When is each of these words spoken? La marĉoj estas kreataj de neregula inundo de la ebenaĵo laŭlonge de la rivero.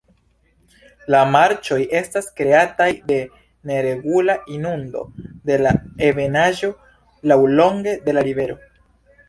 La 1.15 1.19
marĉoj 1.33 1.77
estas 1.99 2.29
kreataj 2.39 2.87
de 3.11 3.19
neregula 3.73 4.39
inundo 4.57 5.05
de 5.53 5.61
la 5.67 5.77
ebenaĵo 6.11 6.73
laŭlonge 7.33 7.99
de 8.09 8.19
la 8.21 8.29
rivero. 8.33 8.61